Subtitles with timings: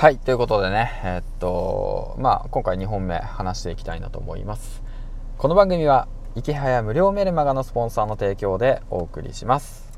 [0.00, 4.82] はい、ということでね、えっと、まあ、今回2本目話していきたいなと思います。
[5.36, 9.92] この番組は、池早無料メルマガのスポンサーの提供でお送りします。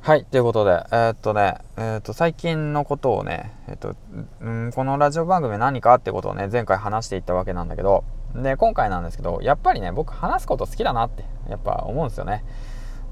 [0.00, 3.94] はい、ということで、えーっとね、えーっと、最近のことをね、えっと、
[4.40, 8.04] うん、このラジオ番組何かってことをね、前回話していったわけなんだけど、
[8.34, 12.42] で、今回なんですけど、やっぱりね、僕話すこと好きだなって、やっぱ思うんですよね。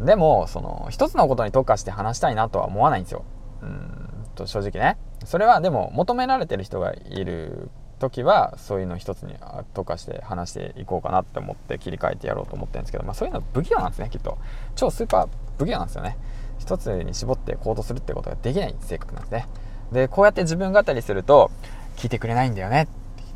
[0.00, 3.24] でも、その、一つのことに特化して話したいなとは思わないんですよ。
[3.60, 4.96] うんと、正直ね。
[5.24, 9.36] それはでも求められてる人がいる時はそういうの一つに
[9.74, 14.38] 特化して話していこうかなって思って切り替えてやろうと思ってるんですけど、まあ、そういうの不器用なんですねきっと。
[14.74, 15.28] 超スーパー
[15.58, 16.16] 不器用なんですよね。
[16.58, 19.46] 一つに絞って行動するってことができない性格なんですね。
[19.92, 21.50] でこうやって自分語りすると
[21.96, 22.88] 聞いてくれないんだよね。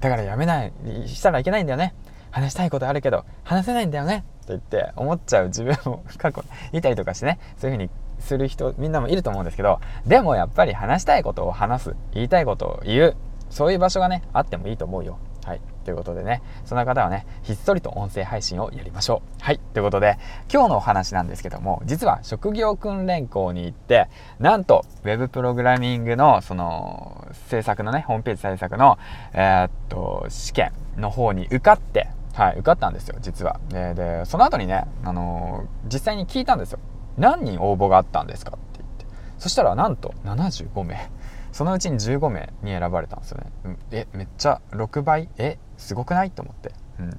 [0.00, 0.72] だからやめない
[1.06, 1.94] したらいけないんだよね。
[2.30, 4.24] 話したいことあるけど話せないんだよね。
[4.44, 7.38] って言って思っちゃう自分を過去いたりとかしてね。
[7.58, 13.16] そういうふうにする人みんなもいると思うんですけどでもやっぱり話したいことを話す言いたいことを言う
[13.50, 15.18] そういう場所がねあってもいいと思うよ。
[15.44, 15.60] はい。
[15.84, 19.42] ということでねそんな方はねひっそりと音声配信をやりましょう。
[19.42, 19.58] はい。
[19.72, 20.18] ということで
[20.52, 28.98] 今日のお話なんですけども実は職業訓練校に行ってなんとウェブプログラミングのその制作のねホームページ制作の
[29.32, 33.58] えーっと試験の方に受かってはい受かったんですよ実は。
[33.70, 36.78] ででその後にねあのー実際に聞いたんですよ。
[37.18, 39.06] 何人応募があったんですかって言って。
[39.38, 41.10] そしたらなんと75名。
[41.52, 45.28] そのうちに15名に選ばれたんですよね、えめっちゃ6倍？
[45.36, 46.30] えすごくない？
[46.30, 47.12] と思って、うん、い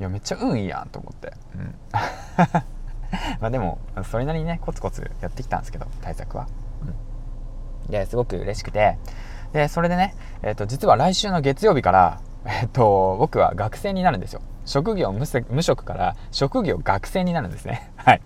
[0.00, 1.74] やめっちゃ運いいやんと思って、うん、
[3.40, 3.78] まあでも
[4.10, 6.46] それなりにねコツコツやってきたんですけど対策は、
[7.86, 8.98] うん、ですごく嬉しくて。
[9.54, 14.42] でそれでね、えー、と実は来週の月曜日から、えー、と僕は学生になるんですよ。
[14.66, 17.92] 職業無職から職業学生になるんですね。
[17.94, 18.20] はい。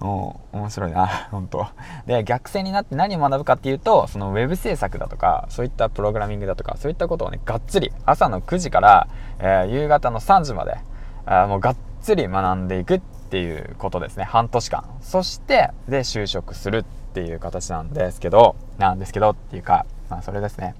[0.00, 1.06] もう面白いな。
[1.30, 1.66] 本当。
[2.06, 10.78] で学生になって何を学ぶかっていうとそのウェブ制作だとかそういったプログラミングだとかそういったことをねがっつり朝の9時から、えー夕方の3時まで
[11.26, 14.24] あもうがっつり学んでいくっていうことですね。
[14.24, 14.84] 半年間。
[15.00, 20.74] そしてで就職するっていう形なんですけどなんですけどっていうかまあそれですね。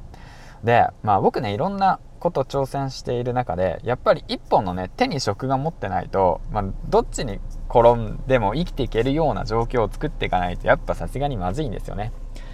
[0.65, 12.13] でまあ僕ねいろんなこと挑戦している中でやっぱり一本のね手に職が持ってないと、まあ、どっちに転んでも生きていけるような状況を作っていかないとやっぱさすがにまずいんですよね。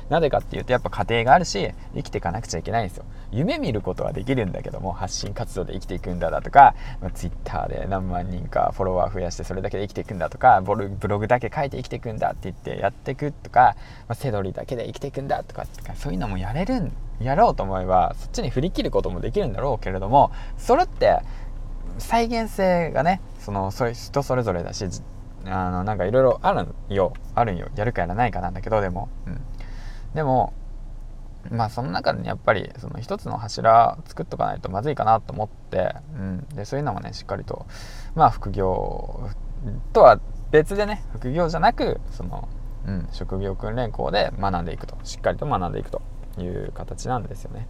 [0.08, 3.04] なぜかっていうとやっぱ家庭があるし生きていかなくちゃいけないんですよ。
[3.32, 13.76] 夢見ることはできるんだけども発信活動で生きていくんだだとか、まあ、Twitter で何万人かフォロワー増やしてそれだけで生きていくんだとかブログだけ書いて生きていくんだって言ってやっていくとか、
[14.08, 15.66] まあ、セドリだけで生きていくんだとか
[15.96, 21.20] そういうのもやれるんやろうと思えばそっちに振り切ることもできるんだろうけれどもそれって
[21.98, 24.84] 再現性がねそのそ人それぞれだし
[25.46, 27.12] あのなんかいろいろあるんよ。
[27.34, 27.68] あるんよ。
[27.76, 29.40] やるかやらないかなんだけどでも、うん、
[30.16, 30.54] でも
[31.50, 37.66] まあその中で、やっぱりその一つの柱作っとかないとまずいかなと思って、うん、でそういうのもねしっかりと
[38.14, 39.30] まあ副業
[39.92, 40.18] とは
[40.50, 42.48] 別でね副業じゃなくその、
[42.86, 46.02] うん、職業訓練校で学んでいくとしっかりと学んでいくと
[46.38, 47.68] いう形なんですよね。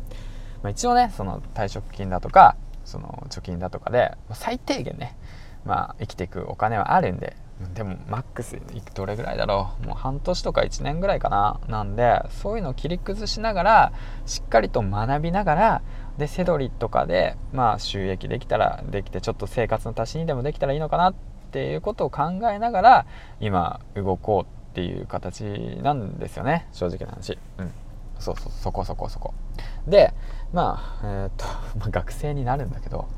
[0.62, 5.16] まあ、一応ねその退職金だとかその貯金だとかで最低限ね
[5.64, 7.36] まあ生きていくお金はあるんで
[7.74, 9.86] でもマックスいくどれぐらいだろう？
[9.86, 11.58] もう半年とか1年ぐらいかな。
[11.68, 13.92] なんでそういうのを切り崩しながら
[14.26, 15.82] しっかりと学びながら
[16.18, 21.14] でセドリとかでまあ収益できたらできてちょっと生活の足しにでもできたらいいのかなっ
[21.50, 23.06] ていうことを考えながら
[23.40, 25.42] 今動こうっていう形
[25.82, 26.68] なんですよね。
[26.72, 27.38] 正直な話。
[27.58, 27.72] うん。
[28.18, 29.32] そうそうそこそこそこ。
[29.86, 30.12] で
[30.52, 31.44] まあえー、っと、
[31.78, 33.08] まあ、学生になるんだけど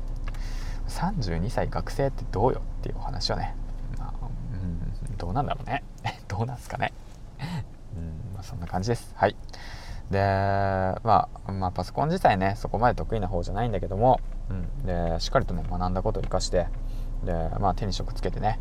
[0.87, 3.55] 32歳学生ってどうよっていうお話をね、
[5.19, 5.83] どうなんだろうね。
[6.27, 6.93] どうなんすかね。
[7.95, 9.11] うん、まあ、そんな感じです。
[9.15, 9.35] はい。
[10.09, 10.17] で、
[11.03, 14.19] まあ、まあパソコン自体ねそこまで得意な方じゃないんだけども、
[14.49, 16.67] うん、でしっかりとね学んだことを生かして
[17.23, 18.59] で、まあ、手に職つけてね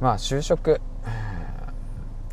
[0.00, 0.82] まあ就職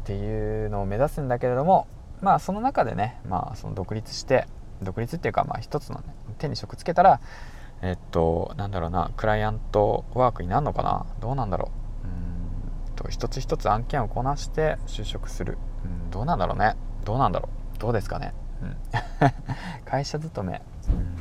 [0.01, 1.87] っていうのを目指すんだけれども
[2.21, 4.45] まあその中でね、まあ、その独立して
[4.81, 6.03] 独立っていうかまあ一つの、ね、
[6.37, 7.21] 手に職つけたら
[7.81, 11.05] えっとなんだろうなクライアントワークになるのかな？
[11.21, 11.82] どうなんだろう？
[13.03, 15.57] と一つ一つ案件をこなして就職する。
[15.85, 16.75] うんどうなんだろうね。
[17.05, 17.77] どうなんだろう。
[17.79, 18.77] どうですかね、うん、
[19.85, 20.61] 会社勤め。
[20.89, 21.15] うん。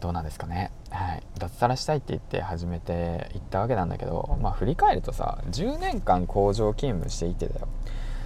[0.00, 7.68] どうなんですかね、はい、脱サラしたいって言って始めていったわけなんだけど、まあ、振り返るとさ10年間工場勤務していてだよ。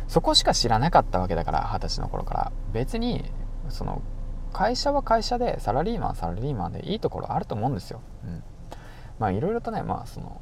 [0.08, 2.52] そこしか知らなかったわけだから二十歳の頃から。
[2.72, 3.30] 別に
[3.68, 4.02] その
[4.52, 8.42] 会社は会社でサラリーマンサラリーマンでいいところあると思うんですよ、うん、
[9.18, 10.40] まあいろいろとねまあその、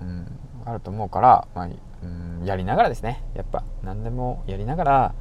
[0.00, 0.26] うん、
[0.64, 2.06] あると思うから、まあう
[2.42, 3.22] ん、やりながらですね。
[3.34, 5.14] やっぱ何でもやりながら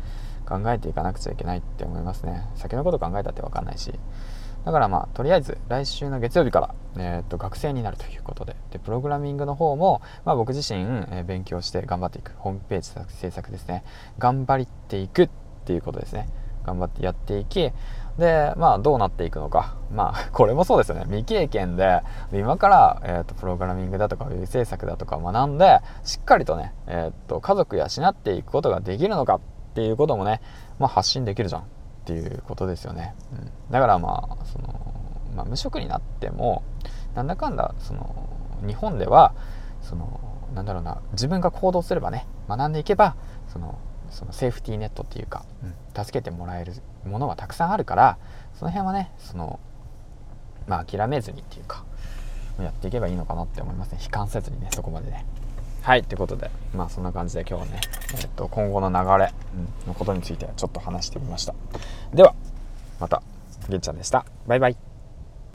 [0.48, 2.48] 考えていかなくちゃいけないって思いますね。
[2.56, 3.94] 先のこと考えたって分かんないし。
[4.66, 8.56] だからまあとりあえず来週の月曜日から、えー、と学生になるということで。
[8.72, 12.34] でプログラミングの方も、まあ、僕自身、えー、勉強して頑張っていく。
[12.38, 13.84] ホームページ制作ですね。
[14.18, 15.30] 頑張っていくっ
[15.66, 16.28] ていうことですね。
[16.66, 17.72] 頑張ってやっていき
[18.18, 19.76] でまあどうなっていくのか。
[19.92, 21.04] まあ これもそうですよね。
[21.06, 22.02] 未経験で
[22.34, 29.40] 今から、えーと、プログラミングだとかウェブ制作だとか学んでしっかりとね、えーと、家族養っていくことができるのかっ
[29.74, 30.42] ていうこともね、
[30.80, 31.66] まあ、発信できるじゃんっ
[32.06, 34.80] ていうことですよね、うん、だからまあその、
[35.36, 36.64] まあ、無職になっても
[37.16, 38.30] なんだかんだその
[38.66, 39.34] 日本では
[39.82, 40.20] その
[40.54, 43.16] なんだろうな自分が行動すればね学んでいけば
[43.48, 43.80] その
[44.16, 46.74] そのセーフティーネットっていうか、うん、助けてもらえる
[47.06, 48.18] ものはたくさんあるから
[48.58, 49.60] その辺はねその
[50.68, 51.84] まあ諦めずにっていうか
[52.60, 54.00] やっていけばいいのかなって思いますね。
[54.02, 55.26] 悲観せずにねそこまでね。
[55.82, 57.82] はいということでまあそんな感じで今日はね、
[58.20, 59.32] えっと今後の流れ
[59.86, 61.54] のことについてちょっと話してみました。
[62.14, 62.34] では
[63.00, 63.22] また
[63.70, 64.26] げんちゃんでした。
[64.48, 64.95] バイバイ